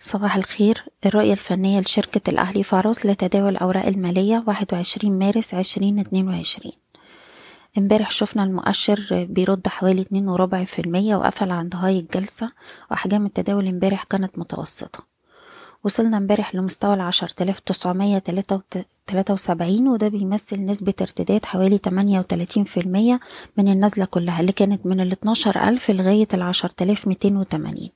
صباح 0.00 0.36
الخير. 0.36 0.84
الرؤية 1.06 1.32
الفنية 1.32 1.80
لشركة 1.80 2.30
الأهلي 2.30 2.62
فاروس 2.62 3.06
لتداول 3.06 3.48
الأوراق 3.48 3.86
المالية 3.86 4.44
21 4.46 5.18
مارس 5.18 5.54
2022 5.54 6.72
امبارح 7.78 8.10
شفنا 8.10 8.44
المؤشر 8.44 9.26
بيرد 9.30 9.68
حوالي 9.68 10.00
اتنين 10.02 10.28
وربع 10.28 10.64
في 10.64 10.78
المية 10.82 11.16
وقفل 11.16 11.50
عند 11.50 11.76
هاي 11.76 11.98
الجلسة 11.98 12.52
وأحجام 12.90 13.26
التداول 13.26 13.66
امبارح 13.68 14.04
كانت 14.04 14.38
متوسطة. 14.38 15.16
وصلنا 15.84 16.16
امبارح 16.16 16.54
لمستوى 16.54 16.94
العشرة 16.94 17.34
آلاف 17.40 17.60
تسعمية 17.60 18.18
تلاتة 19.06 19.34
وسبعين 19.34 19.88
وده 19.88 20.08
بيمثل 20.08 20.64
نسبة 20.64 20.94
ارتداد 21.00 21.44
حوالي 21.44 21.78
تمانية 21.78 22.18
وتلاتين 22.18 22.64
في 22.64 22.80
المية 22.80 23.20
من 23.56 23.68
النزلة 23.68 24.04
كلها 24.04 24.40
اللي 24.40 24.52
كانت 24.52 24.86
من 24.86 25.00
الاتناشر 25.00 25.68
ألف 25.68 25.90
لغاية 25.90 26.28
العشرة 26.34 26.74
آلاف 26.82 27.06
ميتين 27.08 27.36
وتمانين. 27.36 27.90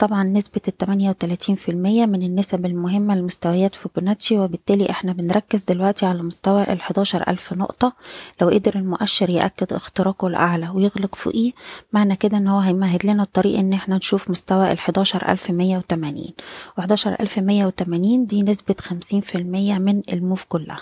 طبعا 0.00 0.22
نسبة 0.24 0.60
التمانية 0.68 1.10
وتلاتين 1.10 1.54
في 1.54 1.70
المية 1.70 2.06
من 2.06 2.22
النسب 2.22 2.66
المهمة 2.66 3.14
لمستويات 3.14 3.74
فيبوناتشي 3.74 4.38
وبالتالي 4.38 4.90
إحنا 4.90 5.12
بنركز 5.12 5.64
دلوقتي 5.64 6.06
على 6.06 6.22
مستوى 6.22 6.62
الحداشر 6.62 7.24
ألف 7.28 7.52
نقطة. 7.52 7.92
لو 8.40 8.48
قدر 8.48 8.74
المؤشر 8.76 9.30
يأكد 9.30 9.72
اختراقه 9.72 10.28
الأعلى 10.28 10.68
ويغلق 10.68 11.14
فوقيه 11.14 11.52
معنى 11.92 12.16
كده 12.16 12.36
إن 12.36 12.46
هو 12.48 12.58
هيمهد 12.58 13.06
لنا 13.06 13.22
الطريق 13.22 13.58
إن 13.58 13.72
إحنا 13.72 13.96
نشوف 13.96 14.30
مستوى 14.30 14.72
الحداشر 14.72 15.28
ألف 15.28 15.50
مية 15.50 15.76
وتمانين. 15.78 16.32
وحداشر 16.78 17.16
ألف 17.20 17.38
مية 17.38 17.66
وتمانين 17.66 18.26
دي 18.26 18.42
نسبة 18.42 18.74
خمسين 18.80 19.20
في 19.20 19.38
المية 19.38 19.78
من 19.78 20.02
الموف 20.12 20.44
كلها. 20.44 20.80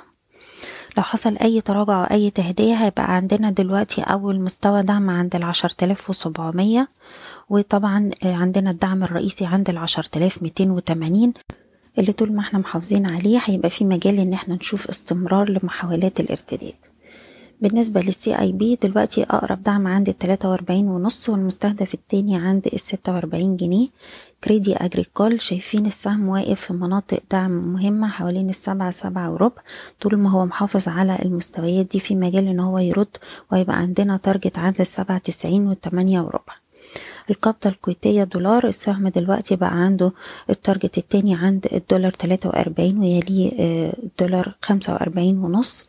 لو 0.97 1.02
حصل 1.02 1.37
أي 1.37 1.60
تراجع 1.60 1.98
أو 2.01 2.05
أي 2.05 2.30
تهدية 2.30 2.74
هيبقى 2.74 3.15
عندنا 3.16 3.51
دلوقتي 3.51 4.02
أول 4.02 4.41
مستوى 4.41 4.83
دعم 4.83 5.11
عند 5.11 5.34
العشرة 5.37 5.74
آلاف 5.84 6.11
وسبعمية 6.11 6.88
وطبعا 7.48 8.11
عندنا 8.24 8.70
الدعم 8.70 9.02
الرئيسي 9.05 9.47
عند 9.47 9.69
العشرة 9.70 10.09
آلاف 10.16 10.42
ميتين 10.42 10.70
وتمانين. 10.70 11.34
اللي 11.98 12.12
طول 12.12 12.33
ما 12.33 12.41
إحنا 12.41 12.59
محافظين 12.59 13.06
عليه 13.06 13.41
هيبقى 13.45 13.70
في 13.70 13.84
مجال 13.84 14.19
إن 14.19 14.33
إحنا 14.33 14.55
نشوف 14.55 14.89
استمرار 14.89 15.50
لمحاولات 15.50 16.20
الارتداد. 16.20 16.75
بالنسبة 17.61 18.01
لل 18.00 18.38
CIB 18.38 18.77
دلوقتي 18.83 19.23
أقرب 19.23 19.62
دعم 19.62 19.87
عند 19.87 20.09
التلاتة 20.09 20.48
وأربعين 20.51 20.89
ونص 20.89 21.28
والمستهدف 21.28 21.95
التاني 21.95 22.37
عند 22.37 22.67
الستة 22.67 23.12
وأربعين 23.14 23.56
جنيه. 23.56 23.89
Crédit 24.44 24.77
Agricole 24.77 25.41
شايفين 25.42 25.86
السهم 25.86 26.29
واقف 26.29 26.61
في 26.61 26.73
مناطق 26.73 27.20
دعم 27.31 27.51
مهمة 27.51 28.09
حوالين 28.09 28.48
السبعة 28.48 28.91
سبعة 28.91 29.33
وربع. 29.33 29.62
طول 30.01 30.17
ما 30.17 30.31
هو 30.31 30.45
محافظ 30.47 30.89
على 30.89 31.19
المستويات 31.25 31.86
دي 31.86 32.01
في 32.01 32.14
مجال 32.14 32.47
إن 32.48 32.61
هو 32.61 32.79
يرد 32.79 33.17
ويبقى 33.53 33.77
عندنا 33.77 34.17
target 34.16 34.58
عند 34.59 34.81
السبعة 34.81 35.19
تسعين 35.19 35.67
والتمانية 35.67 36.20
وربع. 36.20 36.55
القابضة 37.30 37.70
الكويتية 37.70 38.25
دولار 38.25 38.67
السهم 38.67 39.09
دلوقتي 39.09 39.56
بقى 39.56 39.70
عنده 39.84 40.12
ال 40.50 40.57
target 40.57 40.98
التاني 40.98 41.34
عند 41.34 41.67
الدولار 41.73 42.12
تلاتة 42.12 42.48
وأربعين 42.48 42.98
ويليه 42.98 43.53
الدولار 44.05 44.55
خمسة 44.62 44.92
وأربعين 44.92 45.39
ونص. 45.39 45.84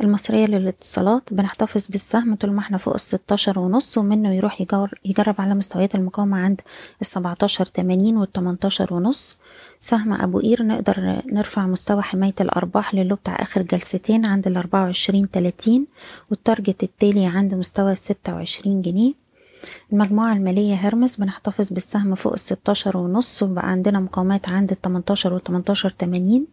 المصرية 0.00 0.46
للاتصالات 0.46 1.32
بنحتفظ 1.32 1.86
بالسهم 1.86 2.34
طول 2.34 2.52
ما 2.52 2.60
إحنا 2.60 2.78
فوق 2.78 2.94
الستاشر 2.94 3.58
ونص 3.58 3.98
ومنه 3.98 4.34
يروح 4.34 4.60
يجرب 5.04 5.34
على 5.38 5.54
مستويات 5.54 5.94
المقاومة 5.94 6.36
عند 6.36 6.60
السبعتاشر 7.00 7.66
تمانين 7.66 8.16
والتمنتاشر 8.16 8.94
ونص. 8.94 9.38
سهم 9.80 10.12
أبو 10.12 10.38
قير 10.38 10.62
نقدر 10.62 11.22
نرفع 11.32 11.66
مستوى 11.66 12.02
حماية 12.02 12.34
الأرباح 12.40 12.94
للو 12.94 13.16
بتاع 13.16 13.36
آخر 13.42 13.62
جلستين 13.62 14.24
عند 14.26 14.46
الأربعة 14.46 14.82
وعشرين 14.84 15.30
تلاتين 15.30 15.86
وال 16.30 16.43
target 16.43 16.82
التالي 16.82 17.26
عند 17.26 17.54
مستوى 17.54 17.92
الستة 17.92 18.34
وعشرين 18.34 18.82
جنيه. 18.82 19.12
المجموعة 19.92 20.32
المالية 20.32 20.74
هيرميس 20.74 21.16
بنحتفظ 21.16 21.72
بالسهم 21.72 22.14
فوق 22.14 22.32
الستاشر 22.32 22.96
ونص 22.96 23.42
وبقى 23.42 23.70
عندنا 23.70 24.00
مقاومات 24.00 24.48
عند 24.48 24.70
التمنتاشر 24.70 25.34
والتمنتاشر 25.34 25.90
تمانين. 25.90 26.46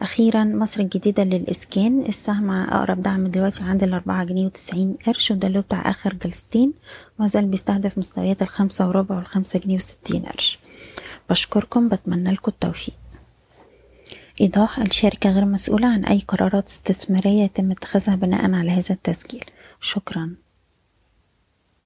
أخيرا 0.00 0.44
مصر 0.44 0.80
الجديدة 0.80 1.24
للإسكان 1.24 2.04
السهم 2.08 2.50
أقرب 2.50 3.02
دعم 3.02 3.26
دلوقتي 3.26 3.62
عند 3.62 3.82
الأربعة 3.82 4.24
جنيه 4.24 4.46
وتسعين 4.46 4.96
قرش 5.06 5.30
وده 5.30 5.48
ال 5.48 5.51
low 5.51 5.60
بتاع 5.60 5.90
آخر 5.90 6.14
جلستين 6.14 6.72
ومازال 7.18 7.46
بيستهدف 7.46 7.98
مستويات 7.98 8.42
الخمسة 8.42 8.88
وربع 8.88 9.16
والخمسة 9.16 9.58
جنيه 9.58 9.76
وستين 9.76 10.22
قرش. 10.22 10.58
بشكركم 11.30 11.88
بتمنى 11.88 12.32
لكم 12.32 12.52
التوفيق. 12.52 12.94
إيضاح 14.40 14.78
الشركة 14.78 15.30
غير 15.30 15.44
مسؤولة 15.44 15.88
عن 15.88 16.04
أي 16.04 16.22
قرارات 16.28 16.68
استثمارية 16.68 17.42
يتم 17.42 17.70
اتخاذها 17.70 18.14
بناء 18.14 18.52
على 18.54 18.70
هذا 18.70 18.94
التسجيل. 18.94 19.44
شكراً. 19.80 20.34